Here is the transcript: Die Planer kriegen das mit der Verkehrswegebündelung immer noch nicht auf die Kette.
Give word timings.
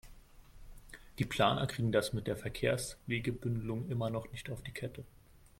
Die 1.19 1.25
Planer 1.25 1.67
kriegen 1.67 1.91
das 1.91 2.11
mit 2.11 2.25
der 2.25 2.35
Verkehrswegebündelung 2.35 3.87
immer 3.87 4.09
noch 4.09 4.31
nicht 4.31 4.49
auf 4.49 4.63
die 4.63 4.71
Kette. 4.73 5.03